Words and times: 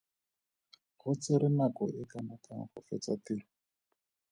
Go 0.99 1.09
tsere 1.21 1.47
nako 1.57 1.85
e 2.01 2.03
kanakang 2.11 2.65
go 2.69 2.79
fetsa 2.87 3.13
tiro? 3.23 3.47